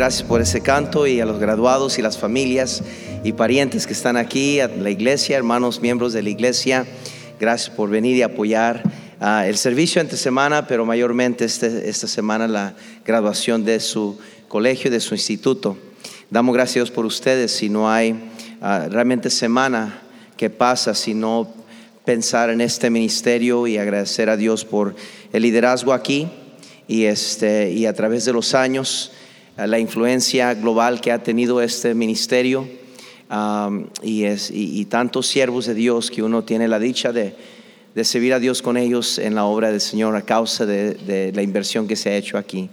[0.00, 2.82] gracias por ese canto y a los graduados y las familias
[3.22, 6.86] y parientes que están aquí, a la iglesia, hermanos, miembros de la iglesia.
[7.38, 8.82] Gracias por venir y apoyar
[9.20, 12.72] ah, el servicio entre semana, pero mayormente este, esta semana la
[13.04, 14.18] graduación de su
[14.48, 15.76] colegio, de su instituto.
[16.30, 17.52] Damos gracias por ustedes.
[17.52, 18.14] Si no hay
[18.62, 20.00] ah, realmente semana
[20.38, 21.46] que pasa, si no
[22.06, 24.94] pensar en este ministerio y agradecer a Dios por
[25.30, 26.26] el liderazgo aquí
[26.88, 29.12] y, este, y a través de los años
[29.56, 32.66] la influencia global que ha tenido este ministerio
[34.02, 37.34] y, tantos siervos de Dios que uno tiene la dicha de,
[38.02, 41.86] servir a Dios con ellos en la obra del Señor a causa de, la inversión
[41.86, 42.70] que se ha hecho aquí.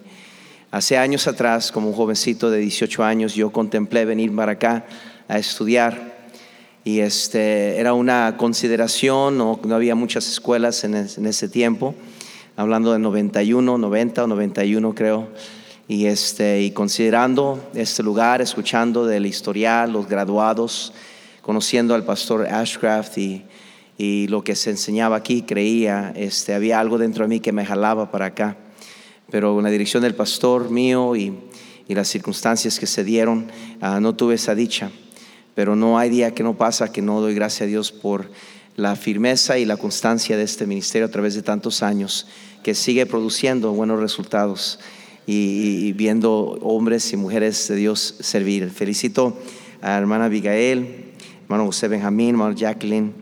[0.72, 4.86] Hace años atrás, como un jovencito de 18 años, yo contemplé venir para acá
[5.28, 6.18] a estudiar
[6.84, 11.96] y este, era una consideración, no, no había muchas escuelas en, en ese tiempo,
[12.56, 15.28] hablando de 91, 90 o 91 creo
[15.88, 20.94] y, este, y considerando este lugar, escuchando del historial, los graduados,
[21.42, 23.46] conociendo al pastor Ashcraft y,
[23.98, 27.66] y lo que se enseñaba aquí, creía, este, había algo dentro de mí que me
[27.66, 28.58] jalaba para acá.
[29.32, 31.34] Pero con la dirección del pastor mío y,
[31.88, 34.92] y las circunstancias que se dieron, ah, no tuve esa dicha.
[35.56, 38.30] Pero no hay día que no pasa que no doy gracias a Dios por
[38.76, 42.28] la firmeza y la constancia de este ministerio a través de tantos años,
[42.62, 44.80] que sigue produciendo buenos resultados
[45.28, 48.70] y, viendo hombres y mujeres de Dios servir.
[48.72, 49.38] Felicito
[49.82, 53.14] a hermana Abigail, hermano José Benjamín, hermano Jacqueline,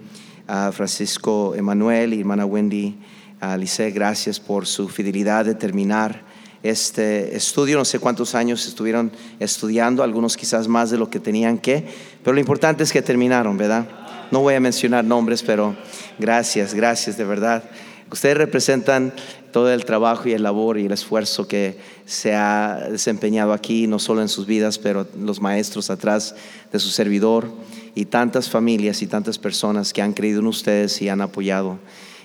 [0.47, 2.95] a Francisco Emanuel y hermana Wendy.
[3.41, 3.57] A
[3.93, 6.23] gracias por su fidelidad de terminar
[6.63, 7.77] este estudio.
[7.77, 11.85] No sé cuántos años estuvieron estudiando, algunos quizás más de lo que tenían que,
[12.23, 13.87] pero lo importante es que terminaron, ¿verdad?
[14.31, 15.75] No voy a mencionar nombres, pero
[16.17, 17.63] gracias, gracias de verdad.
[18.11, 19.13] Ustedes representan
[19.51, 23.99] todo el trabajo y el labor y el esfuerzo que se ha desempeñado aquí, no
[23.99, 26.35] solo en sus vidas, pero los maestros atrás
[26.71, 27.49] de su servidor
[27.95, 31.79] y tantas familias y tantas personas que han creído en ustedes y han apoyado.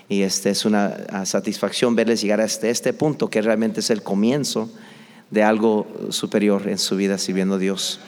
[0.07, 4.69] Y este es una satisfacción verles llegar hasta este punto, que realmente es el comienzo
[5.29, 8.01] de algo superior en su vida sirviendo a Dios.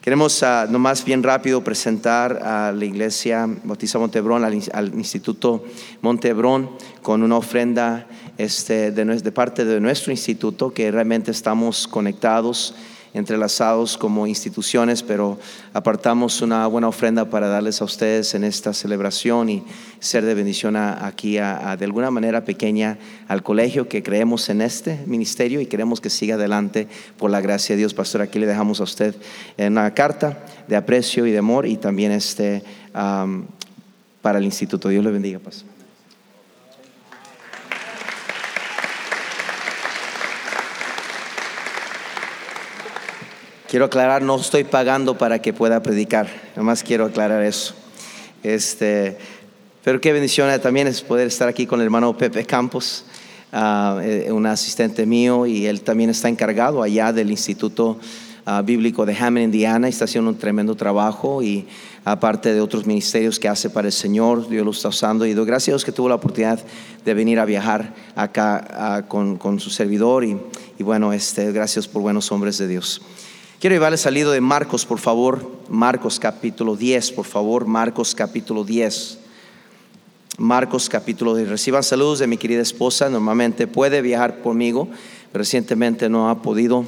[0.00, 5.62] Queremos uh, nomás bien rápido presentar a la iglesia Bautista Montebrón, al, al Instituto
[6.00, 6.70] Montebrón,
[7.02, 8.06] con una ofrenda
[8.38, 12.74] este, de, de parte de nuestro instituto, que realmente estamos conectados
[13.12, 15.38] entrelazados como instituciones, pero
[15.72, 19.64] apartamos una buena ofrenda para darles a ustedes en esta celebración y
[19.98, 22.98] ser de bendición aquí, a, de alguna manera pequeña,
[23.28, 26.88] al colegio que creemos en este ministerio y queremos que siga adelante
[27.18, 27.94] por la gracia de Dios.
[27.94, 29.14] Pastor, aquí le dejamos a usted
[29.58, 34.88] una carta de aprecio y de amor y también este, para el instituto.
[34.88, 35.69] Dios le bendiga, Pastor.
[43.70, 46.26] Quiero aclarar, no estoy pagando para que pueda predicar,
[46.56, 47.72] nomás quiero aclarar eso.
[48.42, 49.16] Este,
[49.84, 53.04] pero qué bendición también es poder estar aquí con el hermano Pepe Campos,
[53.52, 57.96] uh, un asistente mío, y él también está encargado allá del Instituto
[58.44, 61.68] ah, Bíblico de Hammond, Indiana, está haciendo un tremendo trabajo y
[62.04, 65.46] aparte de otros ministerios que hace para el Señor, Dios lo está usando y doy
[65.46, 66.58] gracias a Dios que tuvo la oportunidad
[67.04, 70.36] de venir a viajar acá con, con, su servidor y,
[70.76, 73.00] y bueno, este, gracias por buenos hombres de Dios.
[73.60, 75.46] Quiero llevarle salido de Marcos, por favor.
[75.68, 77.66] Marcos capítulo 10, por favor.
[77.66, 79.18] Marcos capítulo 10.
[80.38, 81.50] Marcos capítulo 10.
[81.50, 83.10] Reciban saludos de mi querida esposa.
[83.10, 84.88] Normalmente puede viajar conmigo.
[85.34, 86.86] Recientemente no ha podido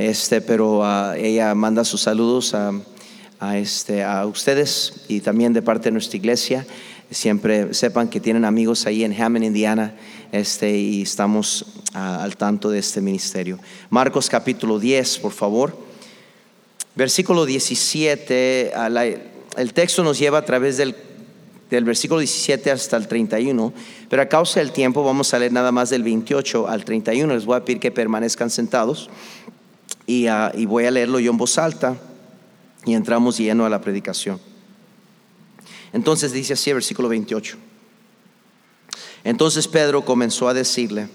[0.00, 0.82] este, pero
[1.14, 6.66] ella manda sus saludos a, este, a ustedes y también de parte de nuestra iglesia.
[7.10, 9.94] Siempre sepan que tienen amigos ahí en Hammond, Indiana,
[10.32, 13.58] este, y estamos al tanto de este ministerio.
[13.90, 15.87] Marcos capítulo 10, por favor
[16.98, 18.72] versículo 17,
[19.56, 20.96] el texto nos lleva a través del,
[21.70, 23.72] versículo 17 hasta el 31,
[24.08, 27.32] pero a causa del tiempo vamos a leer nada más del 28 al 31.
[27.32, 29.10] Les voy a pedir que permanezcan sentados
[30.08, 31.96] y, ah, y voy a leerlo yo en voz alta
[32.84, 34.40] y entramos lleno a la predicación.
[35.92, 37.56] Entonces dice así versículo 28.
[39.22, 41.08] Entonces Pedro comenzó a decirle,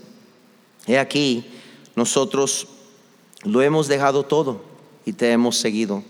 [0.88, 1.46] he aquí,
[1.94, 2.70] nosotros
[3.44, 4.73] lo hemos dejado todo
[5.06, 6.04] y te hemos seguido.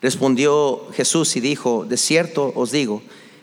[0.00, 3.02] Respondió Jesús y dijo, de cierto os digo,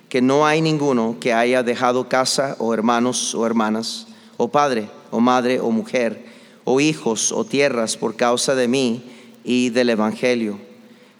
[0.10, 4.08] que no hay ninguno que haya dejado casa o hermanos o hermanas,
[4.38, 6.26] o padre o madre o mujer,
[6.66, 9.04] o hijos o tierras por causa de mí
[9.44, 10.60] y del Evangelio,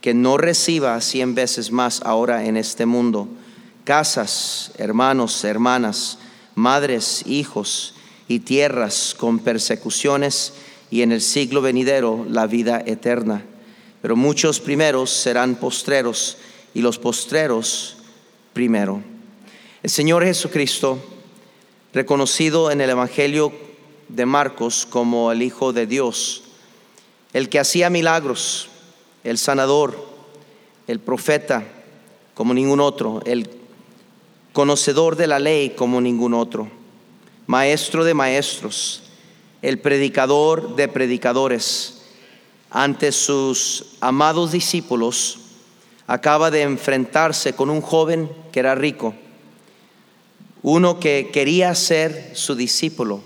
[0.02, 3.28] que no reciba cien veces más ahora en este mundo,
[3.84, 6.18] casas, hermanos, hermanas,
[6.56, 7.96] madres, hijos
[8.28, 10.54] y tierras con persecuciones
[10.92, 13.44] y en el siglo venidero la vida eterna.
[14.02, 16.38] Pero muchos primeros serán postreros
[16.74, 17.98] y los postreros
[18.54, 19.02] primero.
[19.84, 21.00] El Señor Jesucristo,
[21.94, 23.54] reconocido en el Evangelio
[24.08, 26.44] de Marcos como el Hijo de Dios,
[27.34, 28.70] el que hacía milagros,
[29.24, 30.08] el sanador,
[30.88, 31.64] el profeta
[32.34, 33.50] como ningún otro, el
[34.54, 36.70] conocedor de la ley como ningún otro,
[37.48, 39.04] maestro de maestros,
[39.62, 42.02] el predicador de predicadores,
[42.70, 45.40] ante sus amados discípulos,
[46.08, 49.14] acaba de enfrentarse con un joven que era rico,
[50.62, 53.22] uno que quería ser su discípulo.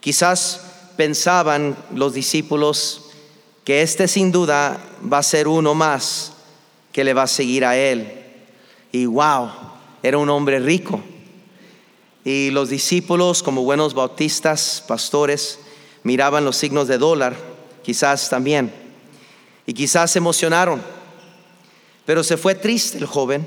[0.00, 0.60] Quizás
[0.96, 3.10] pensaban los discípulos
[3.64, 4.80] que este sin duda
[5.12, 6.32] va a ser uno más
[6.92, 8.10] que le va a seguir a él.
[8.92, 9.50] Y wow,
[10.02, 11.02] era un hombre rico.
[12.26, 15.60] Y los discípulos, como buenos bautistas, pastores,
[16.02, 17.36] miraban los signos de dólar,
[17.84, 18.72] quizás también.
[19.64, 20.82] Y quizás se emocionaron.
[22.04, 23.46] Pero se fue triste el joven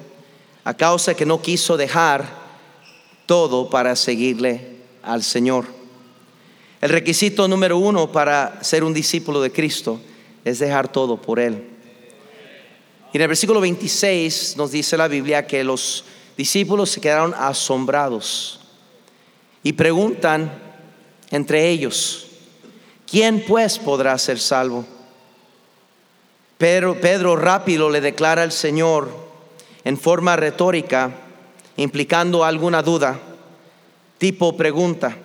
[0.64, 2.26] a causa que no quiso dejar
[3.26, 5.66] todo para seguirle al Señor.
[6.80, 10.00] El requisito número uno para ser un discípulo de Cristo
[10.46, 11.68] es dejar todo por Él.
[13.12, 16.06] Y en el versículo 26 nos dice la Biblia que los
[16.38, 18.59] discípulos se quedaron asombrados
[19.64, 20.52] y preguntan
[21.32, 22.28] entre ellos,
[23.10, 24.86] ¿quién pues podrá ser salvo?
[26.58, 29.10] Pero Pedro rápido le declara al Señor
[29.84, 31.12] en forma retórica,
[31.78, 33.20] implicando alguna duda,
[34.18, 35.16] tipo pregunta,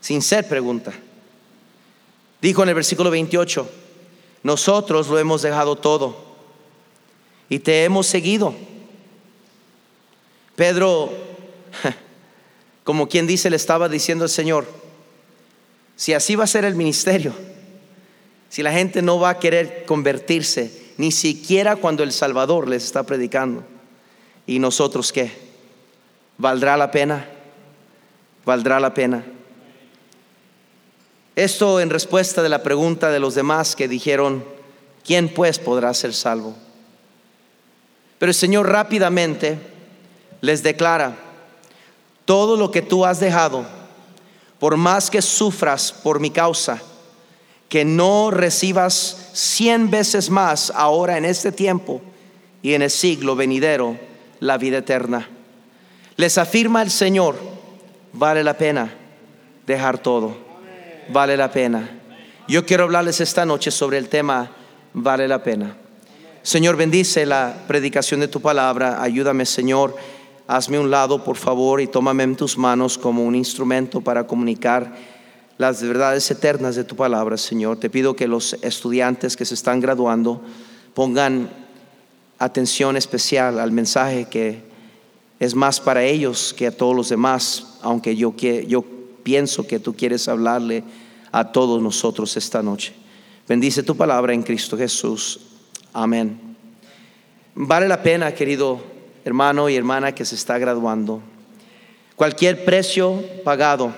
[0.00, 0.92] sin ser pregunta.
[2.40, 3.70] Dijo en el versículo 28,
[4.42, 6.16] nosotros lo hemos dejado todo
[7.48, 8.54] y te hemos seguido.
[10.56, 11.12] Pedro
[12.88, 14.66] como quien dice, le estaba diciendo al Señor,
[15.94, 17.34] si así va a ser el ministerio,
[18.48, 23.02] si la gente no va a querer convertirse, ni siquiera cuando el Salvador les está
[23.02, 23.62] predicando,
[24.46, 25.30] ¿y nosotros qué?
[26.38, 27.28] ¿Valdrá la pena?
[28.46, 29.22] ¿Valdrá la pena?
[31.36, 34.42] Esto en respuesta de la pregunta de los demás que dijeron,
[35.04, 36.56] ¿quién pues podrá ser salvo?
[38.18, 39.58] Pero el Señor rápidamente
[40.40, 41.27] les declara,
[42.28, 43.64] todo lo que tú has dejado,
[44.58, 46.82] por más que sufras por mi causa,
[47.70, 52.02] que no recibas cien veces más ahora en este tiempo
[52.60, 53.98] y en el siglo venidero
[54.40, 55.26] la vida eterna.
[56.16, 57.34] Les afirma el Señor,
[58.12, 58.92] vale la pena
[59.66, 60.36] dejar todo,
[61.08, 61.98] vale la pena.
[62.46, 64.50] Yo quiero hablarles esta noche sobre el tema,
[64.92, 65.78] vale la pena.
[66.42, 69.96] Señor, bendice la predicación de tu palabra, ayúdame Señor
[70.48, 74.96] hazme un lado, por favor, y tómame en tus manos como un instrumento para comunicar
[75.58, 77.78] las verdades eternas de tu palabra, Señor.
[77.78, 80.40] Te pido que los estudiantes que se están graduando
[80.94, 81.50] pongan
[82.38, 84.62] atención especial al mensaje que
[85.38, 88.84] es más para ellos que a todos los demás, aunque yo, yo
[89.22, 90.82] pienso que tú quieres hablarle
[91.30, 92.94] a todos nosotros esta noche.
[93.46, 95.40] Bendice tu palabra en Cristo Jesús.
[95.92, 96.56] Amén.
[97.54, 98.80] Vale la pena, querido
[99.24, 101.20] hermano y hermana que se está graduando.
[102.16, 103.92] Cualquier precio pagado,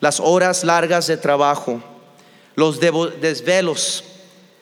[0.00, 1.82] las horas largas de trabajo,
[2.54, 4.04] los desvelos,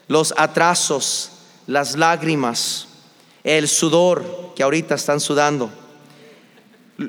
[0.08, 1.30] los atrasos,
[1.66, 2.88] las lágrimas,
[3.44, 5.70] el sudor que ahorita están sudando,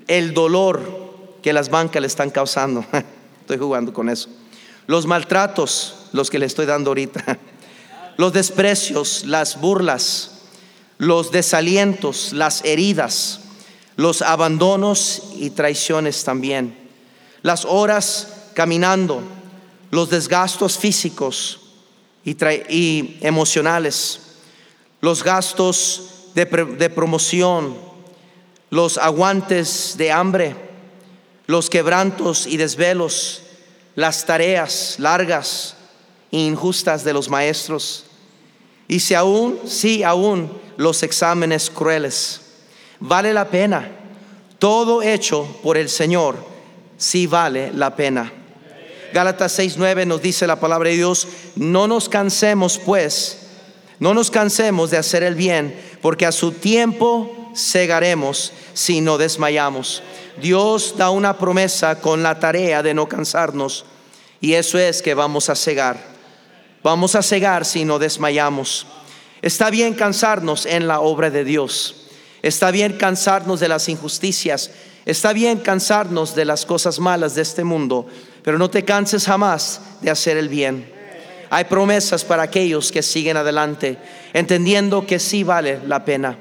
[0.07, 1.03] el dolor
[1.41, 2.85] que las bancas le están causando.
[3.41, 4.29] Estoy jugando con eso.
[4.87, 7.37] Los maltratos, los que le estoy dando ahorita.
[8.15, 10.32] Los desprecios, las burlas,
[11.03, 13.41] los desalientos, las heridas,
[13.97, 16.77] los abandonos y traiciones también,
[17.41, 19.21] las horas caminando,
[19.91, 21.59] los desgastos físicos
[22.23, 24.21] y, emocionales,
[25.01, 27.75] los gastos de, de promoción,
[28.69, 30.55] los aguantes de hambre,
[31.47, 33.41] los quebrantos y desvelos,
[33.95, 35.75] las tareas largas
[36.31, 38.05] e injustas de los maestros.
[38.87, 42.41] Y si aún, si aún los exámenes crueles.
[42.99, 43.91] Vale la pena.
[44.59, 46.37] Todo hecho por el Señor,
[46.97, 48.31] sí vale la pena.
[49.13, 53.39] Gálatas 6:9 nos dice la palabra de Dios, no nos cansemos pues,
[53.99, 60.01] no nos cansemos de hacer el bien, porque a su tiempo segaremos si no desmayamos.
[60.41, 63.85] Dios da una promesa con la tarea de no cansarnos,
[64.41, 65.97] y eso es que vamos a cegar.
[66.81, 68.87] Vamos a cegar si no desmayamos.
[69.43, 72.07] Está bien cansarnos en la obra de Dios.
[72.41, 74.71] Está bien cansarnos de las injusticias
[75.05, 78.07] Está bien cansarnos de las cosas malas de este mundo,
[78.41, 80.89] pero no te canses jamás de hacer el bien.
[81.49, 83.97] Hay promesas para aquellos que siguen adelante,
[84.31, 86.37] entendiendo que sí vale la pena.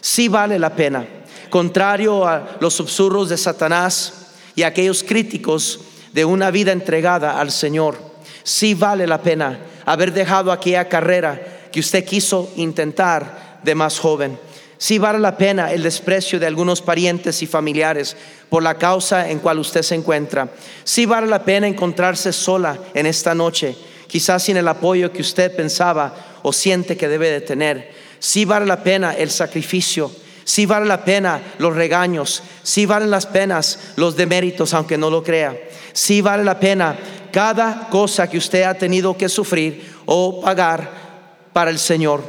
[0.00, 1.06] Sí vale la pena.
[1.50, 5.80] Contrario a los susurros de Satanás y aquellos críticos
[6.12, 7.96] de una vida entregada al Señor,
[8.42, 14.38] sí vale la pena haber dejado aquella carrera que usted quiso intentar de más joven.
[14.78, 18.16] Sí vale la pena el desprecio de algunos parientes y familiares
[18.48, 20.48] por la causa en cual usted se encuentra.
[20.84, 25.54] Sí vale la pena encontrarse sola en esta noche, quizás sin el apoyo que usted
[25.54, 27.92] pensaba o siente que debe de tener.
[28.18, 30.10] Sí vale la pena el sacrificio.
[30.44, 32.42] Sí vale la pena los regaños.
[32.62, 35.56] Sí valen las penas los deméritos, aunque no lo crea.
[35.92, 36.98] Sí vale la pena
[37.30, 41.09] cada cosa que usted ha tenido que sufrir o pagar
[41.52, 42.22] para el Señor.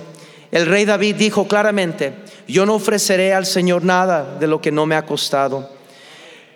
[0.51, 2.13] El rey David dijo claramente,
[2.47, 5.69] yo no ofreceré al Señor nada de lo que no me ha costado.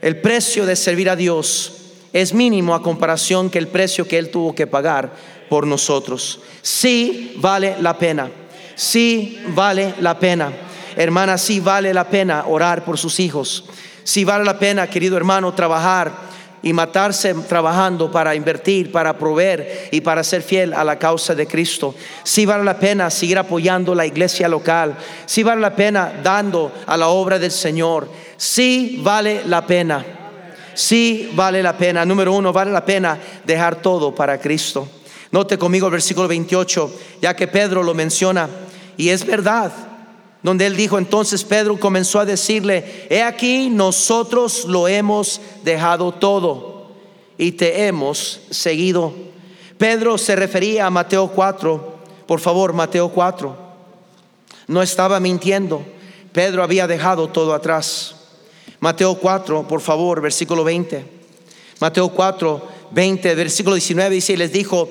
[0.01, 1.72] El precio de servir a Dios
[2.12, 5.12] es mínimo a comparación que el precio que Él tuvo que pagar
[5.50, 6.41] por nosotros.
[6.62, 8.29] Sí vale la pena,
[8.75, 10.51] sí vale la pena.
[10.98, 13.65] Hermana, sí vale la pena orar por sus hijos.
[14.03, 16.25] Sí vale la pena, querido hermano, trabajar
[16.65, 21.45] y matarse trabajando para invertir, para proveer y para ser fiel a la causa de
[21.45, 21.93] Cristo.
[22.24, 24.98] Si vale la pena seguir apoyando la iglesia local.
[25.27, 28.10] Si vale la pena dando a la obra del Señor.
[28.36, 30.03] Si vale la pena.
[30.74, 32.03] Si vale la pena.
[32.03, 34.88] Número uno, vale la pena dejar todo para Cristo.
[35.29, 38.50] Note conmigo el versículo 28, ya que Pedro lo menciona.
[38.98, 39.72] Y es verdad
[40.45, 46.91] donde él dijo, entonces Pedro comenzó a decirle, he aquí, nosotros lo hemos dejado todo
[47.35, 49.11] y te hemos seguido.
[49.79, 51.95] Pedro se refería a Mateo 4,
[52.27, 53.57] por favor, Mateo 4.
[54.67, 55.83] No estaba mintiendo,
[56.31, 58.13] Pedro había dejado todo atrás.
[58.79, 61.05] Mateo 4, por favor, versículo 20.
[61.79, 64.89] Mateo 4, 20, versículo 19 dice, y les dijo,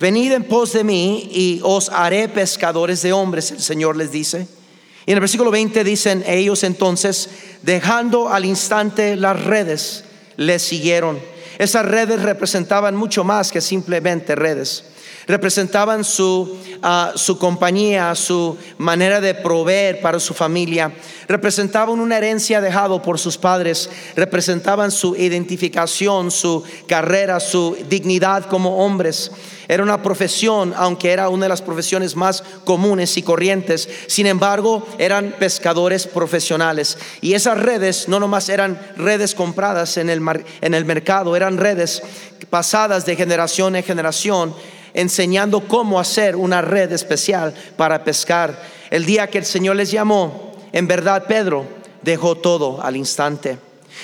[0.00, 4.61] venid en pos de mí y os haré pescadores de hombres, el Señor les dice.
[5.06, 7.28] Y en el versículo 20 dicen ellos entonces,
[7.62, 10.04] dejando al instante las redes,
[10.36, 11.18] le siguieron.
[11.58, 14.84] Esas redes representaban mucho más que simplemente redes.
[15.26, 20.92] Representaban su, ah, su compañía, su manera de proveer para su familia.
[21.28, 23.88] Representaban una herencia dejado por sus padres.
[24.16, 29.30] Representaban su identificación, su carrera, su dignidad como hombres.
[29.68, 33.88] Era una profesión, aunque era una de las profesiones más comunes y corrientes.
[34.06, 36.98] Sin embargo, eran pescadores profesionales.
[37.20, 40.20] Y esas redes no nomás eran redes compradas en el,
[40.60, 42.02] en el mercado, eran redes
[42.50, 44.54] pasadas de generación en generación,
[44.94, 48.62] enseñando cómo hacer una red especial para pescar.
[48.90, 51.64] El día que el Señor les llamó, en verdad Pedro
[52.02, 53.58] dejó todo al instante.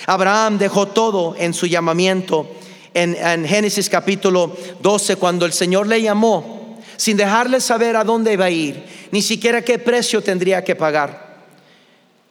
[0.07, 2.47] Abraham dejó todo en su llamamiento
[2.95, 8.47] en, Génesis capítulo 12, cuando el Señor le llamó, sin dejarle saber a dónde iba
[8.47, 11.29] a ir, ni siquiera qué precio tendría que pagar.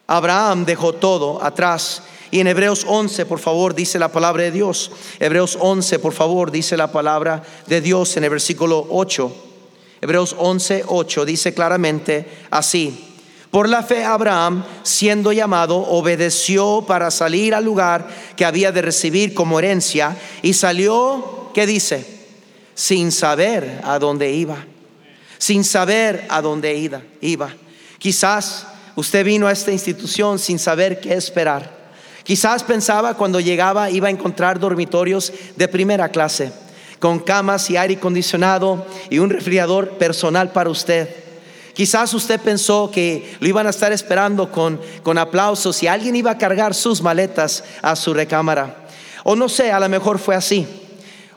[0.07, 2.01] Abraham dejó todo atrás.
[2.31, 4.91] Y en Hebreos 11, por favor, dice la palabra de Dios.
[5.19, 9.31] Hebreos 11, por favor, dice la palabra de Dios en el versículo 8.
[10.01, 13.03] Hebreos 11, 8 dice claramente así.
[13.49, 19.33] Por la fe Abraham, siendo llamado, obedeció para salir al lugar que había de recibir
[19.33, 22.05] como herencia y salió, ¿qué dice?
[22.75, 24.65] Sin saber a dónde iba.
[25.37, 26.75] Sin saber a dónde
[27.21, 27.55] iba.
[27.99, 31.76] Quizás usted vino a esta institución sin saber qué esperar.
[32.27, 36.51] Quizás pensaba cuando llegaba iba a encontrar dormitorios de primera clase,
[36.99, 41.07] con camas y aire acondicionado y un refrigerador personal para usted
[41.77, 46.31] Quizás usted pensó que lo iban a estar esperando con, con aplausos y alguien iba
[46.31, 48.87] a cargar sus maletas a su recámara.
[49.23, 50.65] O no sé, a lo mejor fue así.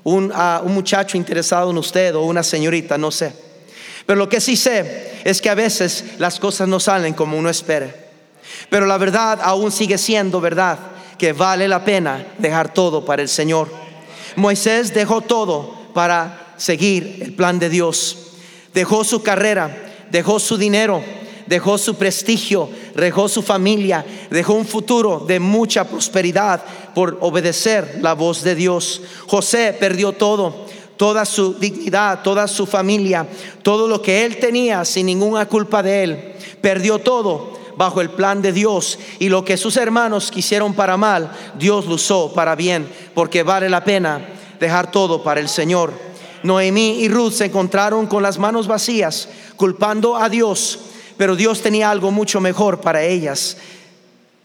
[0.03, 3.35] Un, un muchacho interesado en usted o una señorita, no sé.
[4.07, 7.51] Pero lo que sí sé es que a veces las cosas no salen como uno
[7.51, 7.95] espera.
[8.69, 10.79] Pero la verdad aún sigue siendo verdad,
[11.19, 13.69] que vale la pena dejar todo para el Señor.
[14.37, 18.17] Moisés dejó todo para seguir el plan de Dios.
[18.73, 19.77] Dejó su carrera,
[20.11, 21.03] dejó su dinero,
[21.47, 26.63] dejó su prestigio, dejó su familia, dejó un futuro de mucha prosperidad
[26.95, 29.03] por obedecer la voz de Dios.
[29.27, 33.27] José perdió todo, toda su dignidad, toda su familia,
[33.63, 36.35] todo lo que él tenía sin ninguna culpa de él.
[36.61, 41.31] Perdió todo bajo el plan de Dios y lo que sus hermanos quisieron para mal,
[41.59, 44.27] Dios lo usó para bien, porque vale la pena
[44.59, 45.93] dejar todo para el Señor.
[46.43, 50.79] Noemí y Ruth se encontraron con las manos vacías, culpando a Dios,
[51.17, 53.57] pero Dios tenía algo mucho mejor para ellas.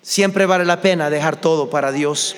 [0.01, 2.36] Siempre vale la pena dejar todo para Dios.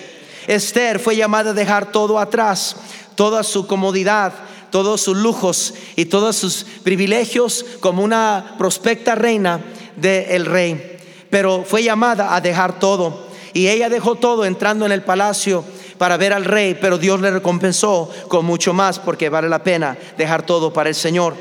[0.47, 2.75] Esther fue llamada a dejar todo atrás,
[3.15, 4.33] toda su comodidad,
[4.69, 9.63] todos sus lujos y todos sus privilegios como una prospecta reina
[9.95, 10.97] del rey.
[11.29, 13.27] Pero fue llamada a dejar todo.
[13.53, 15.63] Y ella dejó todo entrando en el palacio
[15.97, 19.97] para ver al rey, pero Dios le recompensó con mucho más porque vale la pena
[20.17, 21.35] dejar todo para el Señor.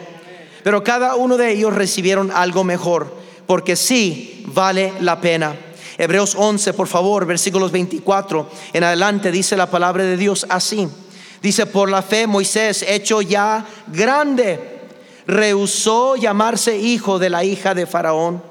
[0.63, 3.15] Pero cada uno de ellos recibieron algo mejor,
[3.47, 5.55] porque sí vale la pena.
[5.99, 10.89] Hebreos 11, por favor, versículos 24 en adelante dice la palabra de Dios así.
[11.47, 14.81] Dice, por la fe Moisés, hecho ya grande,
[15.29, 18.43] rehusó llamarse hijo de la hija de Faraón,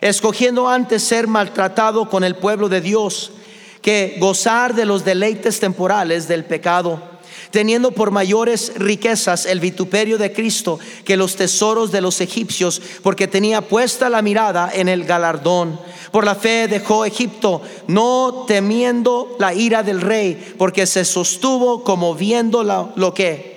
[0.00, 3.32] escogiendo antes ser maltratado con el pueblo de Dios
[3.82, 7.09] que gozar de los deleites temporales del pecado
[7.50, 13.26] teniendo por mayores riquezas el vituperio de Cristo que los tesoros de los egipcios, porque
[13.26, 15.78] tenía puesta la mirada en el galardón.
[16.10, 22.14] Por la fe dejó Egipto, no temiendo la ira del rey, porque se sostuvo como
[22.14, 23.49] viendo lo que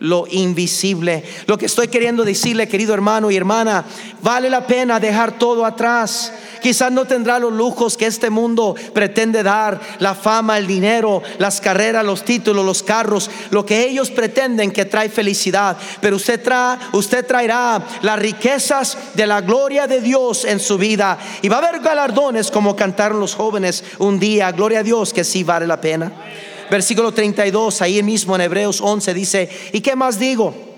[0.00, 1.24] lo invisible.
[1.46, 3.84] Lo que estoy queriendo decirle, querido hermano y hermana,
[4.22, 9.42] vale la pena dejar todo atrás Quizás no tendrá los lujos que este mundo pretende
[9.42, 14.70] dar, la fama, el dinero, las carreras, los títulos, los carros, lo que ellos pretenden
[14.70, 15.76] que trae felicidad.
[16.00, 21.18] Pero usted, trae, usted traerá las riquezas de la gloria de Dios en su vida.
[21.42, 24.52] Y va a haber galardones como cantaron los jóvenes un día.
[24.52, 26.12] Gloria a Dios que sí vale la pena.
[26.70, 30.69] Versículo 32, ahí mismo en Hebreos 11 dice, ¿y qué más digo?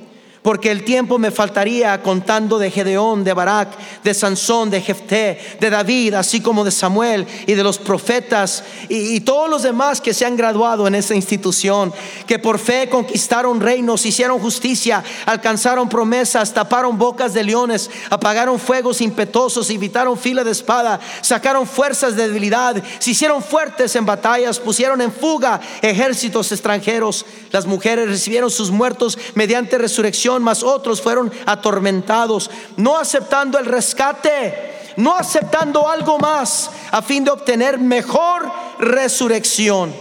[0.43, 3.71] Porque el tiempo me faltaría contando de Gedeón, de Barak,
[4.03, 9.21] de Sansón, de Jefté, de David, así como de Samuel y de los profetas y,
[9.21, 11.93] todos los demás que se han graduado en esta institución,
[12.27, 19.01] que por fe conquistaron reinos, hicieron justicia, alcanzaron promesas, taparon bocas de leones, apagaron fuegos
[19.01, 25.01] impetuosos, evitaron fila de espada, sacaron fuerzas de debilidad, se hicieron fuertes en batallas, pusieron
[25.01, 32.51] en fuga ejércitos extranjeros, las mujeres recibieron sus muertos mediante resurrección mas otros fueron atormentados,
[32.77, 39.93] no aceptando el rescate, no aceptando algo más a fin de obtener mejor resurrección.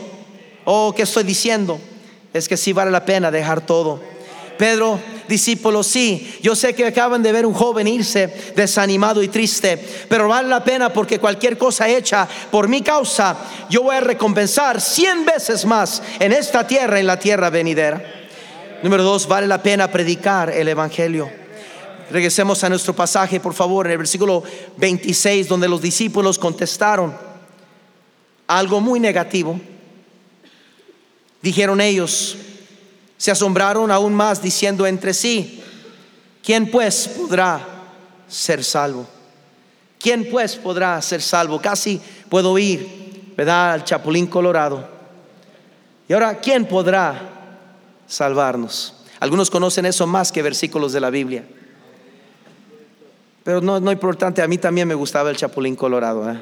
[0.66, 1.80] Oh, ¿qué estoy diciendo?
[2.34, 4.00] Es que sí vale la pena dejar todo.
[4.58, 9.76] Pedro, discípulo, sí, yo sé que acaban de ver un joven irse desanimado y triste,
[10.08, 13.36] pero vale la pena porque cualquier cosa hecha por mi causa,
[13.72, 18.21] yo voy a recompensar cien veces más en esta tierra, en la tierra venidera.
[18.84, 21.30] Número dos, vale la pena predicar el Evangelio.
[22.10, 24.44] Regresemos a nuestro pasaje, por favor, en el versículo
[24.78, 27.16] 26, donde los discípulos contestaron
[28.48, 29.62] algo muy negativo.
[31.44, 32.36] Dijeron ellos,
[33.18, 35.64] se asombraron aún más diciendo entre sí,
[36.44, 37.64] ¿quién pues podrá
[38.28, 39.06] ser salvo?
[40.00, 41.62] ¿Quién pues podrá ser salvo?
[41.62, 43.74] Casi puedo oír, ¿verdad?
[43.74, 44.90] Al Chapulín Colorado.
[46.10, 47.31] Y ahora, ¿quién podrá
[48.12, 48.94] salvarnos.
[49.22, 51.46] Algunos conocen eso más que versículos de la Biblia.
[53.44, 56.30] Pero no, no importante, a mí también me gustaba el chapulín colorado.
[56.30, 56.40] ¿eh?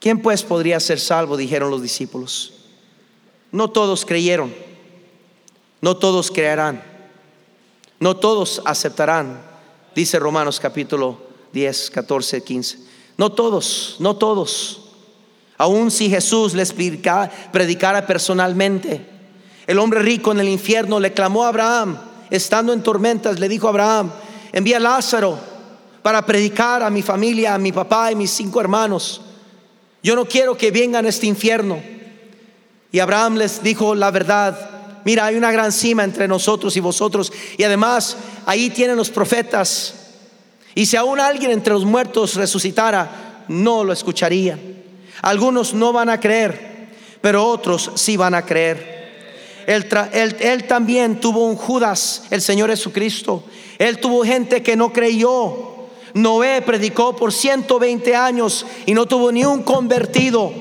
[0.00, 1.36] ¿Quién pues podría ser salvo?
[1.36, 2.54] Dijeron los discípulos.
[3.52, 4.52] No todos creyeron,
[5.80, 6.82] no todos creerán,
[8.00, 9.40] no todos aceptarán,
[9.94, 11.18] dice Romanos capítulo
[11.52, 12.78] 10, 14, 15.
[13.16, 14.80] No todos, no todos.
[15.56, 19.13] Aun si Jesús les predicara personalmente,
[19.66, 21.98] el hombre rico en el infierno le clamó a Abraham,
[22.30, 24.10] estando en tormentas, le dijo a Abraham,
[24.52, 25.38] envía a Lázaro
[26.02, 29.22] para predicar a mi familia, a mi papá y mis cinco hermanos.
[30.02, 31.82] Yo no quiero que vengan a este infierno.
[32.92, 35.00] Y Abraham les dijo la verdad.
[35.04, 37.32] Mira, hay una gran cima entre nosotros y vosotros.
[37.56, 39.94] Y además, ahí tienen los profetas.
[40.74, 44.60] Y si aún alguien entre los muertos resucitara, no lo escucharían.
[45.22, 46.90] Algunos no van a creer,
[47.22, 48.93] pero otros sí van a creer.
[49.66, 53.44] Él, también tuvo un Judas, el Señor Jesucristo.
[53.78, 55.72] Él tuvo gente que no creyó.
[56.14, 60.52] Noé predicó por 120 años y no tuvo ni un convertido.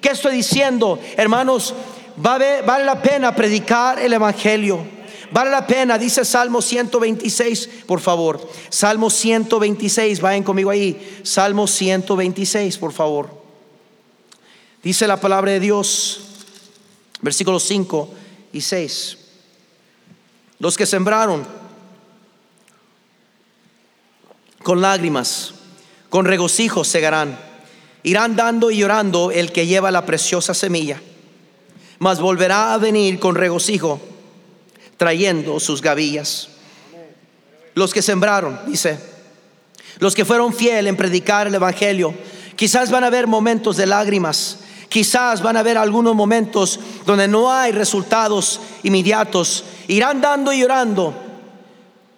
[0.00, 0.98] ¿Qué estoy diciendo?
[1.16, 1.74] Hermanos,
[2.16, 4.96] vale, vale la pena predicar el Evangelio.
[5.30, 8.48] Vale la pena, dice Salmo 126, por favor.
[8.68, 11.20] Salmo 126, vayan conmigo ahí.
[11.22, 13.28] Salmo 126, por favor.
[14.82, 16.20] Dice la palabra de Dios,
[17.20, 18.08] versículo 5
[18.56, 19.18] y 6.
[20.58, 21.46] Los que sembraron
[24.62, 25.54] con lágrimas,
[26.08, 27.38] con regocijo segarán.
[28.02, 31.00] Irán dando y llorando el que lleva la preciosa semilla,
[31.98, 34.00] mas volverá a venir con regocijo
[34.96, 36.48] trayendo sus gavillas.
[37.74, 38.98] Los que sembraron, dice,
[39.98, 42.14] los que fueron fieles en predicar el Evangelio,
[42.56, 44.58] Quizás van a haber momentos de lágrimas.
[44.88, 49.64] Quizás van a haber algunos momentos donde no hay resultados inmediatos.
[49.88, 51.14] Irán dando y llorando,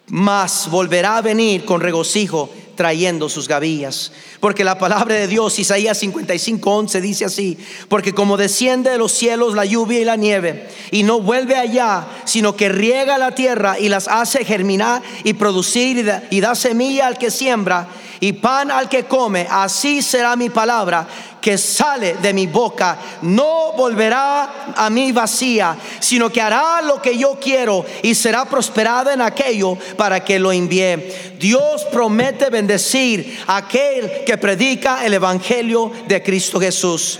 [0.07, 4.13] mas volverá a venir con regocijo trayendo sus gavillas.
[4.39, 7.57] Porque la palabra de Dios, Isaías 55, 11 dice así,
[7.89, 12.07] porque como desciende de los cielos la lluvia y la nieve, y no vuelve allá,
[12.23, 16.55] sino que riega la tierra y las hace germinar y producir y da, y da
[16.55, 21.07] semilla al que siembra y pan al que come, así será mi palabra
[21.39, 22.97] que sale de mi boca.
[23.21, 29.13] No volverá a mí vacía, sino que hará lo que yo quiero y será prosperada
[29.13, 31.37] en aquello para que lo envíe.
[31.39, 37.19] Dios promete bendecir a aquel que predica el Evangelio de Cristo Jesús.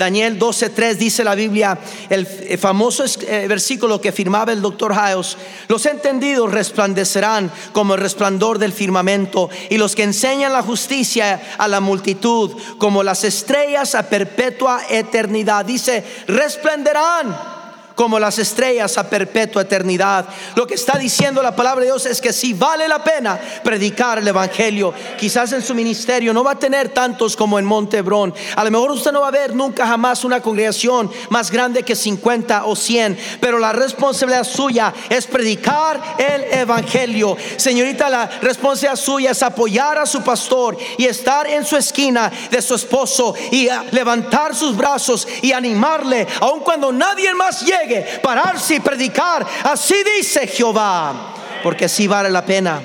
[0.00, 5.36] Daniel 12:3 dice la Biblia, el famoso eh, versículo que firmaba el doctor Hiles,
[5.68, 11.68] los entendidos resplandecerán como el resplandor del firmamento y los que enseñan la justicia a
[11.68, 15.66] la multitud como las estrellas a perpetua eternidad.
[15.66, 17.59] Dice, resplenderán
[18.00, 20.26] como las estrellas a perpetua eternidad.
[20.54, 24.16] Lo que está diciendo la palabra de Dios es que si vale la pena predicar
[24.16, 28.32] el Evangelio, quizás en su ministerio no va a tener tantos como en Montebrón.
[28.56, 31.94] A lo mejor usted no va a ver nunca jamás una congregación más grande que
[31.94, 37.36] 50 o 100, pero la responsabilidad suya es predicar el Evangelio.
[37.58, 42.62] Señorita, la responsabilidad suya es apoyar a su pastor y estar en su esquina de
[42.62, 47.89] su esposo y levantar sus brazos y animarle, aun cuando nadie más llegue
[48.22, 49.46] pararse y predicar.
[49.64, 52.82] Así dice Jehová, porque si vale la pena.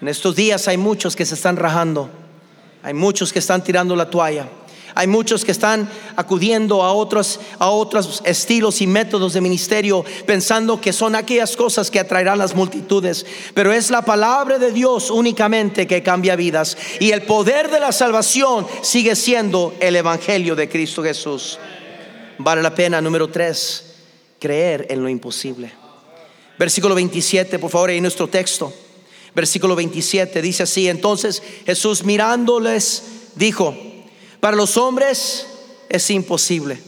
[0.00, 2.08] En estos días hay muchos que se están rajando,
[2.82, 4.46] hay muchos que están tirando la toalla.
[4.94, 10.80] Hay muchos que están acudiendo a otros, a otros estilos y métodos de ministerio pensando
[10.80, 13.24] que son aquellas cosas que atraerán las multitudes.
[13.54, 16.76] Pero es la palabra de Dios únicamente que cambia vidas.
[16.98, 21.58] Y el poder de la salvación sigue siendo el Evangelio de Cristo Jesús.
[22.38, 23.89] Vale la pena, número tres
[24.40, 25.70] creer en lo imposible.
[26.58, 28.72] Versículo 27, por favor, en nuestro texto.
[29.34, 33.04] Versículo 27 dice así, entonces Jesús mirándoles
[33.36, 33.76] dijo,
[34.40, 35.46] para los hombres
[35.88, 36.82] es imposible,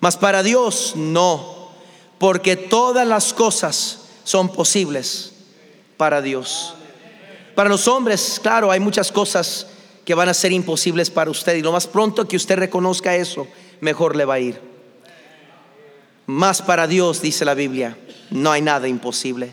[0.00, 1.70] mas para Dios no,
[2.18, 5.32] porque todas las cosas son posibles
[5.96, 6.74] para Dios.
[7.54, 9.68] Para los hombres, claro, hay muchas cosas
[10.04, 13.46] que van a ser imposibles para usted y lo más pronto que usted reconozca eso,
[13.80, 14.77] mejor le va a ir.
[16.28, 17.96] Más para Dios, dice la Biblia,
[18.28, 19.50] no hay nada imposible.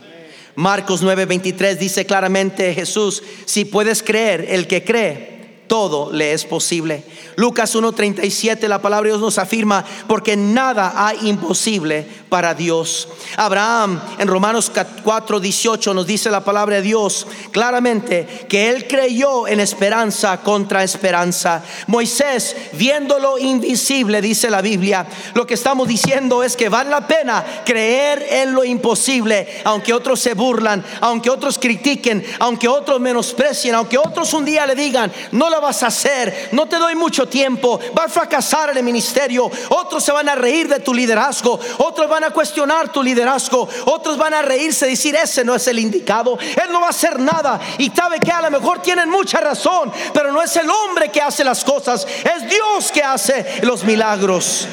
[0.56, 5.35] Marcos 9:23 dice claramente Jesús, si puedes creer, el que cree,
[5.68, 7.04] todo le es posible.
[7.36, 13.08] Lucas 1:37 la palabra de Dios nos afirma, porque nada hay imposible para Dios.
[13.38, 19.60] Abraham en Romanos 4:18 nos dice la palabra de Dios claramente que él creyó en
[19.60, 21.64] esperanza contra esperanza.
[21.88, 27.08] Moisés, viendo lo invisible, dice la Biblia, lo que estamos diciendo es que vale la
[27.08, 33.76] pena creer en lo imposible, aunque otros se burlan, aunque otros critiquen, aunque otros menosprecien,
[33.76, 37.80] aunque otros un día le digan, no vas a hacer, no te doy mucho tiempo,
[37.98, 42.10] va a fracasar en el ministerio, otros se van a reír de tu liderazgo, otros
[42.10, 46.38] van a cuestionar tu liderazgo, otros van a reírse, decir, ese no es el indicado,
[46.40, 47.60] él no va a hacer nada.
[47.78, 51.22] Y sabe que a lo mejor tienen mucha razón, pero no es el hombre que
[51.22, 54.68] hace las cosas, es Dios que hace los milagros.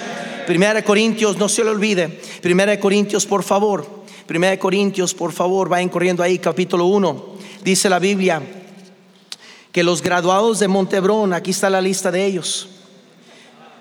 [0.46, 2.08] Primera de Corintios, no se le olvide.
[2.40, 3.86] Primera de Corintios, por favor.
[4.26, 7.26] Primera de Corintios, por favor, vayan corriendo ahí, capítulo 1.
[7.62, 8.42] Dice la Biblia
[9.72, 12.68] que los graduados de Montebrón, aquí está la lista de ellos.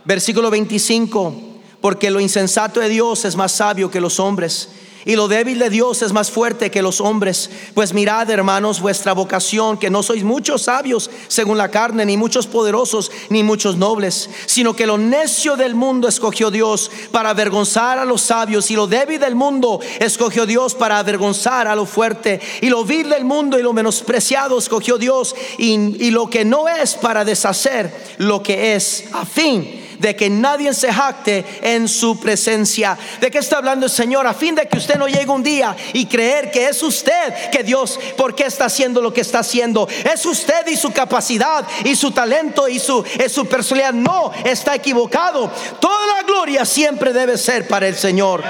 [0.05, 1.35] Versículo 25,
[1.81, 4.69] porque lo insensato de Dios es más sabio que los hombres
[5.05, 7.49] y lo débil de Dios es más fuerte que los hombres.
[7.73, 12.47] Pues mirad, hermanos, vuestra vocación, que no sois muchos sabios según la carne, ni muchos
[12.47, 18.05] poderosos, ni muchos nobles, sino que lo necio del mundo escogió Dios para avergonzar a
[18.05, 22.69] los sabios, y lo débil del mundo escogió Dios para avergonzar a lo fuerte, y
[22.69, 27.23] lo vil del mundo y lo menospreciado escogió Dios, y, lo que no es para
[27.23, 32.97] deshacer lo que es, a fin de que nadie se jacte en su presencia.
[33.21, 34.25] ¿De qué está hablando el Señor?
[34.25, 37.63] A fin de que usted no llegue un día y creer que es usted que
[37.63, 39.87] Dios, ¿por qué está haciendo lo que está haciendo?
[40.11, 43.93] Es usted y su capacidad y su talento y su, su personalidad.
[43.93, 45.51] No, está equivocado.
[45.79, 48.43] Toda la gloria siempre debe ser para el Señor.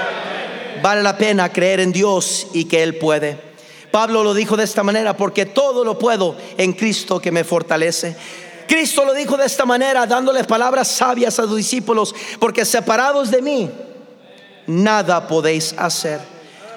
[0.82, 3.52] Vale la pena creer en Dios y que Él puede.
[3.92, 8.16] Pablo lo dijo de esta manera, porque todo lo puedo en Cristo que me fortalece.
[8.72, 13.42] Cristo lo dijo de esta manera, dándole palabras sabias a sus discípulos, porque separados de
[13.42, 13.70] mí,
[14.66, 16.20] nada podéis hacer.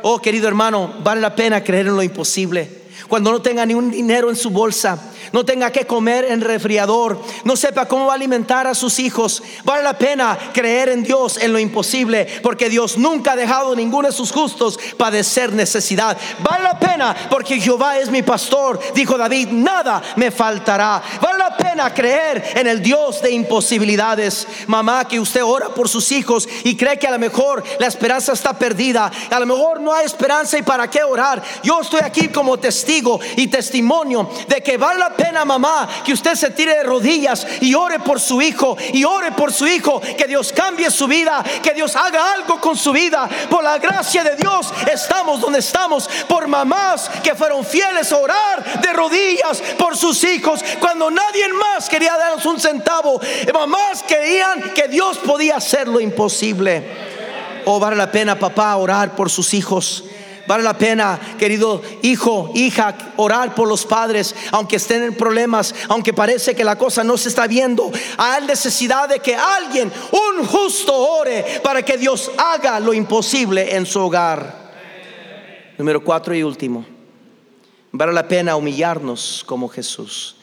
[0.01, 2.81] Oh, querido hermano, vale la pena creer en lo imposible.
[3.07, 4.97] Cuando no tenga ni un dinero en su bolsa,
[5.31, 9.97] no tenga que comer en refriador, no sepa cómo alimentar a sus hijos, vale la
[9.97, 14.31] pena creer en Dios en lo imposible, porque Dios nunca ha dejado ninguno de sus
[14.31, 16.17] justos padecer necesidad.
[16.39, 21.01] Vale la pena porque Jehová es mi pastor, dijo David, nada me faltará.
[21.21, 24.47] Vale la pena creer en el Dios de imposibilidades.
[24.67, 28.33] Mamá, que usted ora por sus hijos y cree que a lo mejor la esperanza
[28.33, 31.41] está perdida, a lo mejor no hay esperanza y para qué orar.
[31.63, 32.94] Yo estoy aquí como testigo
[33.35, 37.73] y testimonio de que vale la pena, mamá, que usted se tire de rodillas y
[37.73, 41.73] ore por su hijo y ore por su hijo, que Dios cambie su vida, que
[41.73, 43.27] Dios haga algo con su vida.
[43.49, 48.81] Por la gracia de Dios estamos donde estamos, por mamás que fueron fieles a orar
[48.81, 53.19] de rodillas por sus hijos cuando nadie más quería darnos un centavo.
[53.53, 56.83] Mamás creían que Dios podía hacer lo imposible.
[57.65, 60.03] O oh, vale la pena, papá, orar por sus hijos.
[60.47, 66.13] Vale la pena, querido hijo, hija, orar por los padres, aunque estén en problemas, aunque
[66.13, 67.91] parece que la cosa no se está viendo.
[68.17, 73.85] Hay necesidad de que alguien, un justo, ore para que Dios haga lo imposible en
[73.85, 74.65] su hogar.
[75.77, 76.85] Número cuatro y último.
[77.91, 80.35] Vale la pena humillarnos como Jesús.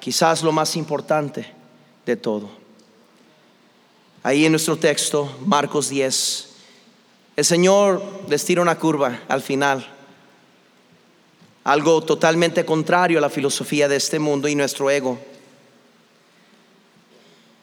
[0.00, 1.52] Quizás lo más importante
[2.06, 2.48] de todo.
[4.22, 6.53] Ahí en nuestro texto, Marcos 10,
[7.36, 9.86] el Señor les tira una curva al final.
[11.64, 15.18] Algo totalmente contrario a la filosofía de este mundo y nuestro ego.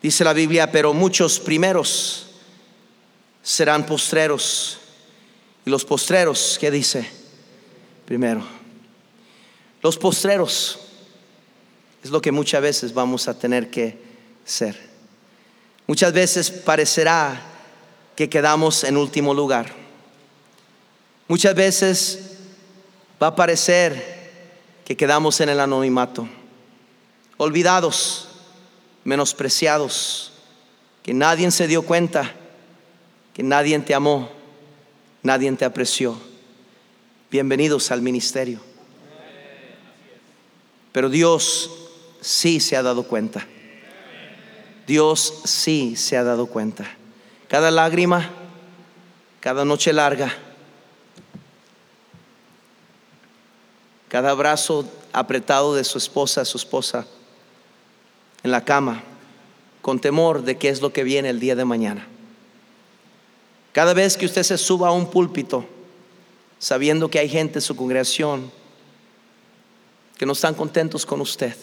[0.02, 2.28] Dice la Biblia, pero muchos primeros
[3.44, 4.80] serán postreros.
[5.66, 7.08] Y los postreros, ¿qué dice?
[8.06, 8.44] Primero.
[9.84, 10.80] Los postreros
[12.04, 13.98] es lo que muchas veces vamos a tener que
[14.44, 14.90] ser.
[15.86, 17.51] Muchas veces parecerá
[18.16, 19.74] que quedamos en último lugar.
[21.28, 22.38] Muchas veces
[23.22, 24.32] va a parecer
[24.86, 26.28] que quedamos en el anonimato,
[27.38, 28.28] olvidados,
[29.04, 30.34] menospreciados,
[31.04, 32.34] que nadie se dio cuenta,
[33.34, 34.30] que nadie te amó,
[35.24, 36.20] nadie te apreció.
[37.32, 38.60] Bienvenidos al ministerio.
[40.92, 41.72] Pero Dios
[42.20, 43.48] sí se ha dado cuenta.
[44.86, 46.98] Dios sí se ha dado cuenta
[47.52, 48.30] cada lágrima,
[49.42, 50.34] cada noche larga,
[54.08, 57.06] cada abrazo apretado de su esposa, su esposa,
[58.42, 59.04] en la cama,
[59.82, 62.08] con temor de qué es lo que viene el día de mañana.
[63.74, 65.66] Cada vez que usted se suba a un púlpito,
[66.58, 68.50] sabiendo que hay gente en su congregación
[70.18, 71.58] que no están contentos con usted,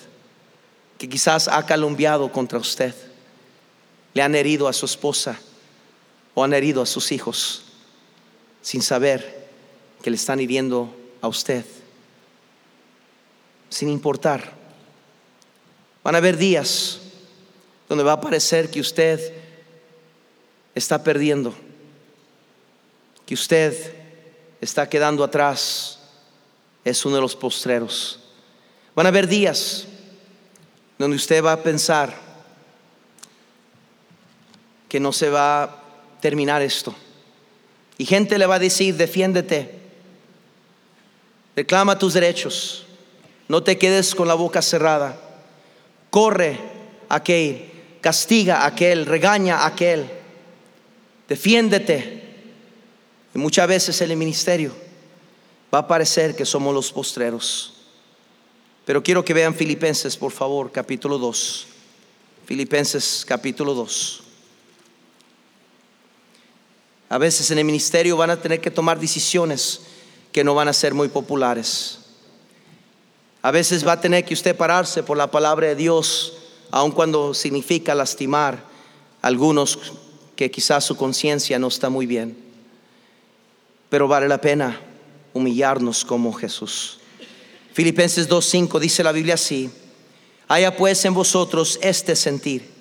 [0.98, 2.94] que quizás ha calumbiado contra usted,
[4.12, 5.40] le han herido a su esposa,
[6.38, 7.64] o han herido a sus hijos
[8.62, 9.48] sin saber
[10.00, 11.64] que le están hiriendo a usted,
[13.68, 14.52] sin importar.
[16.04, 17.00] Van a haber días
[17.88, 19.34] donde va a parecer que usted
[20.76, 21.56] está perdiendo,
[23.26, 23.94] que usted
[24.60, 25.98] está quedando atrás,
[26.84, 28.20] es uno de los postreros.
[28.94, 29.88] Van a haber días
[30.98, 32.14] donde usted va a pensar
[34.88, 35.86] que no se va
[36.20, 36.94] terminar esto.
[37.96, 39.74] Y gente le va a decir, defiéndete,
[41.56, 42.86] reclama tus derechos,
[43.48, 45.20] no te quedes con la boca cerrada,
[46.10, 46.58] corre
[47.08, 50.08] aquel, castiga aquel, regaña aquel,
[51.28, 52.22] defiéndete.
[53.34, 54.72] Y muchas veces en el ministerio
[55.74, 57.74] va a parecer que somos los postreros.
[58.84, 61.66] Pero quiero que vean Filipenses, por favor, capítulo 2.
[62.46, 64.22] Filipenses capítulo 2.
[67.08, 69.80] A veces en el ministerio van a tener que tomar decisiones
[70.32, 72.00] que no van a ser muy populares.
[73.40, 76.34] A veces va a tener que usted pararse por la palabra de Dios,
[76.70, 78.62] aun cuando significa lastimar
[79.22, 79.78] a algunos
[80.36, 82.36] que quizás su conciencia no está muy bien.
[83.88, 84.78] Pero vale la pena
[85.32, 86.98] humillarnos como Jesús.
[87.72, 89.70] Filipenses 2.5 dice la Biblia así,
[90.46, 92.77] haya pues en vosotros este sentir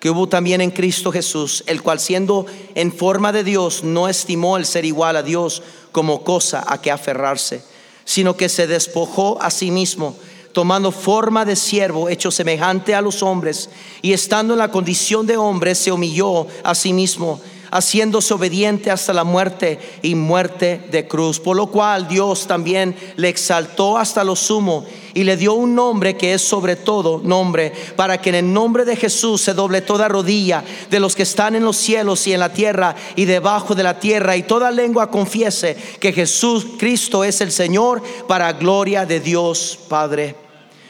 [0.00, 4.56] que hubo también en Cristo Jesús, el cual siendo en forma de Dios no estimó
[4.56, 7.62] el ser igual a Dios como cosa a que aferrarse,
[8.04, 10.16] sino que se despojó a sí mismo,
[10.52, 13.68] tomando forma de siervo, hecho semejante a los hombres,
[14.00, 19.12] y estando en la condición de hombre, se humilló a sí mismo haciéndose obediente hasta
[19.12, 21.38] la muerte y muerte de cruz.
[21.38, 26.16] Por lo cual Dios también le exaltó hasta lo sumo y le dio un nombre
[26.16, 30.08] que es sobre todo nombre, para que en el nombre de Jesús se doble toda
[30.08, 33.82] rodilla de los que están en los cielos y en la tierra y debajo de
[33.82, 39.20] la tierra, y toda lengua confiese que Jesús Cristo es el Señor para gloria de
[39.20, 40.34] Dios Padre.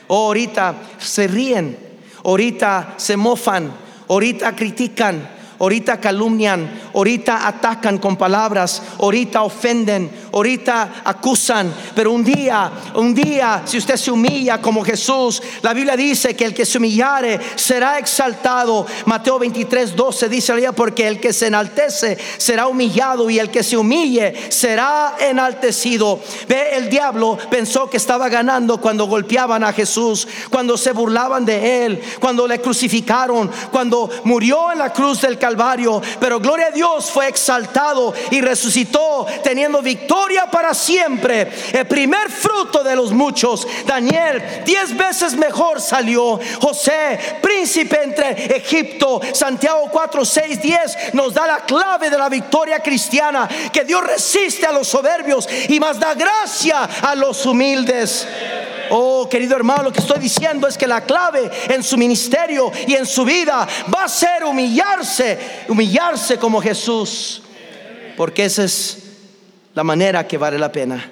[0.08, 1.78] Oh, ahorita se ríen,
[2.24, 3.72] ahorita se mofan,
[4.08, 12.70] ahorita critican ahorita calumnian, ahorita atacan con palabras, ahorita ofenden, ahorita acusan, pero un día,
[12.94, 16.78] un día, si usted se humilla como Jesús, la Biblia dice que el que se
[16.78, 18.86] humillare será exaltado.
[19.06, 23.76] Mateo 23, 12 dice porque el que se enaltece será humillado y el que se
[23.76, 26.20] humille será enaltecido.
[26.48, 31.86] Ve, el diablo pensó que estaba ganando cuando golpeaban a Jesús, cuando se burlaban de
[31.86, 35.49] él, cuando le crucificaron, cuando murió en la cruz del Calvario,
[36.18, 41.50] pero gloria a Dios fue exaltado y resucitó teniendo victoria para siempre.
[41.72, 43.66] El primer fruto de los muchos.
[43.86, 46.38] Daniel, diez veces mejor salió.
[46.60, 49.20] José, príncipe entre Egipto.
[49.32, 53.48] Santiago 4, 6, 10 nos da la clave de la victoria cristiana.
[53.72, 58.26] Que Dios resiste a los soberbios y más da gracia a los humildes.
[58.90, 62.94] Oh, querido hermano, lo que estoy diciendo es que la clave en su ministerio y
[62.94, 67.42] en su vida va a ser humillarse, humillarse como Jesús.
[68.16, 68.98] Porque esa es
[69.74, 71.09] la manera que vale la pena.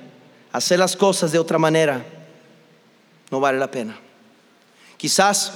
[0.50, 2.04] Hacer las cosas de otra manera
[3.30, 3.96] no vale la pena.
[4.96, 5.52] Quizás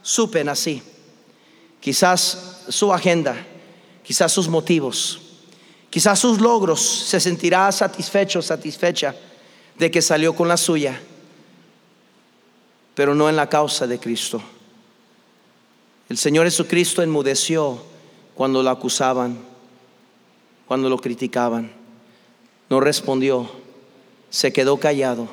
[0.00, 0.80] supen así,
[1.80, 3.34] quizás su agenda,
[4.04, 5.20] quizás sus motivos,
[5.90, 9.12] quizás sus logros, se sentirá satisfecho, satisfecha
[9.76, 11.00] de que salió con la suya
[12.98, 14.42] pero no en la causa de Cristo.
[16.08, 17.80] El Señor Jesucristo enmudeció
[18.34, 19.38] cuando lo acusaban,
[20.66, 21.70] cuando lo criticaban.
[22.68, 23.48] No respondió,
[24.30, 25.28] se quedó callado.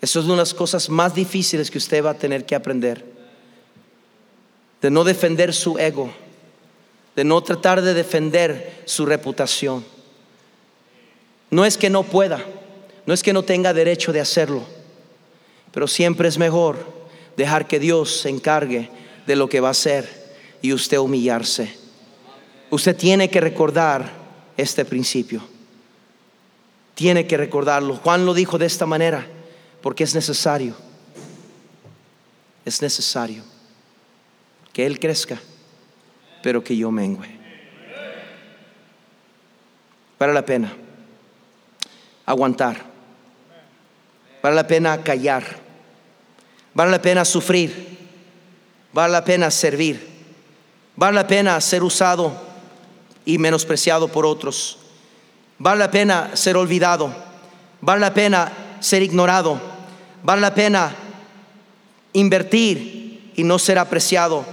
[0.00, 3.04] Eso es una de las cosas más difíciles que usted va a tener que aprender.
[4.82, 6.10] De no defender su ego,
[7.14, 9.84] de no tratar de defender su reputación.
[11.50, 12.44] No es que no pueda,
[13.06, 14.64] no es que no tenga derecho de hacerlo
[15.74, 16.86] pero siempre es mejor
[17.36, 18.90] dejar que Dios se encargue
[19.26, 20.08] de lo que va a hacer
[20.62, 21.76] y usted humillarse.
[22.70, 24.08] Usted tiene que recordar
[24.56, 25.42] este principio.
[26.94, 27.96] Tiene que recordarlo.
[27.96, 29.26] Juan lo dijo de esta manera
[29.82, 30.76] porque es necesario.
[32.64, 33.42] Es necesario
[34.72, 35.40] que Él crezca,
[36.40, 37.36] pero que yo mengue.
[40.20, 40.72] Vale la pena
[42.24, 42.76] aguantar.
[44.40, 45.63] Vale la pena callar.
[46.74, 47.98] Vale la pena sufrir.
[48.92, 50.14] Vale la pena servir.
[50.96, 52.32] Vale la pena ser usado
[53.24, 54.78] y menospreciado por otros.
[55.58, 57.14] Vale la pena ser olvidado.
[57.80, 59.60] Vale la pena ser ignorado.
[60.22, 60.94] Vale la pena
[62.12, 64.44] invertir y no ser apreciado.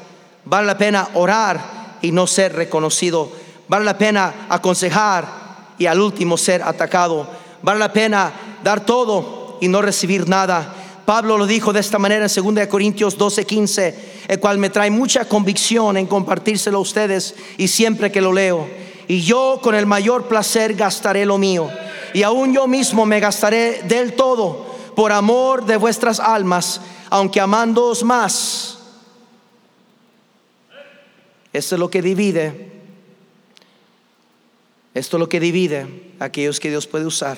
[0.45, 3.31] Vale la pena orar y no ser reconocido.
[3.67, 5.25] Vale la pena aconsejar
[5.77, 7.27] y al último ser atacado.
[7.62, 8.31] Vale la pena
[8.63, 10.75] dar todo y no recibir nada.
[11.06, 13.96] Pablo lo dijo de esta manera en 2 Corintios 12, 15,
[14.28, 18.68] el cual me trae mucha convicción en compartírselo a ustedes y siempre que lo leo.
[19.08, 21.70] Y yo con el mayor placer gastaré lo mío.
[22.14, 28.04] Y aún yo mismo me gastaré del todo por amor de vuestras almas, aunque amándoos
[28.04, 28.78] más.
[31.52, 32.72] Esto es lo que divide.
[34.94, 37.38] Esto es lo que divide a aquellos que Dios puede usar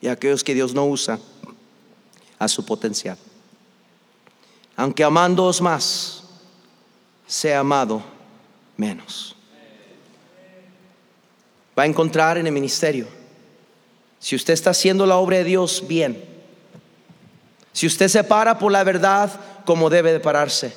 [0.00, 1.18] y a aquellos que Dios no usa
[2.44, 3.16] a su potencial.
[4.76, 6.24] Aunque amándoos más,
[7.26, 8.02] sea amado
[8.76, 9.36] menos.
[11.78, 13.06] Va a encontrar en el ministerio.
[14.18, 16.24] Si usted está haciendo la obra de Dios bien,
[17.72, 19.30] si usted se para por la verdad
[19.64, 20.76] como debe de pararse,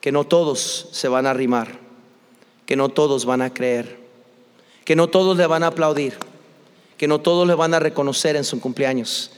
[0.00, 1.68] que no todos se van a arrimar,
[2.66, 4.00] que no todos van a creer,
[4.84, 6.18] que no todos le van a aplaudir,
[6.96, 9.30] que no todos le van a reconocer en su cumpleaños,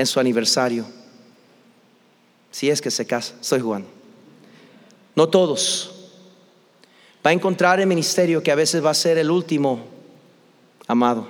[0.00, 0.86] en su aniversario.
[2.50, 3.88] Si es que se casa, estoy jugando.
[5.14, 5.94] No todos.
[7.24, 9.84] Va a encontrar el ministerio que a veces va a ser el último
[10.86, 11.28] amado.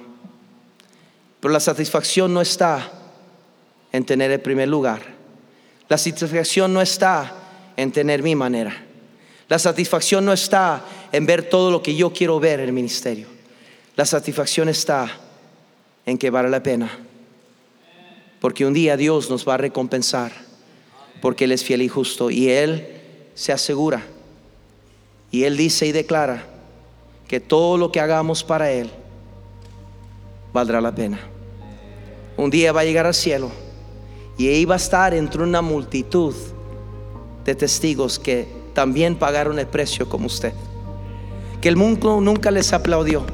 [1.40, 2.92] Pero la satisfacción no está
[3.92, 5.02] en tener el primer lugar.
[5.88, 7.34] La satisfacción no está
[7.76, 8.84] en tener mi manera.
[9.48, 13.26] La satisfacción no está en ver todo lo que yo quiero ver en el ministerio.
[13.96, 15.10] La satisfacción está
[16.06, 17.09] en que vale la pena
[18.40, 20.32] porque un día Dios nos va a recompensar,
[21.20, 23.00] porque Él es fiel y justo, y Él
[23.34, 24.02] se asegura
[25.30, 26.44] Y Él dice y declara
[27.28, 28.90] que todo lo que hagamos para Él
[30.52, 31.20] valdrá la pena.
[32.36, 33.50] Un día va a llegar al cielo
[34.36, 36.34] y ahí va a estar entre una multitud
[37.44, 40.52] de testigos que también pagaron el precio como usted.
[41.60, 43.24] Que el mundo nunca les aplaudió,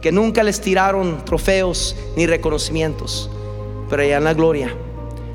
[0.00, 3.28] que nunca les tiraron trofeos ni reconocimientos,
[3.92, 4.74] pero allá en la gloria,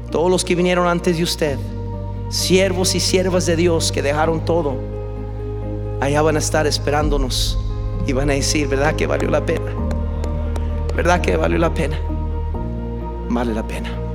[0.10, 1.60] todos los que vinieron antes de usted,
[2.30, 4.74] siervos y siervas de Dios que dejaron todo,
[6.02, 7.60] allá van a estar esperándonos
[8.08, 9.72] y van a decir, ¿verdad que valió la pena?
[10.96, 12.00] ¿Verdad que valió la pena?
[13.30, 14.07] Vale la pena.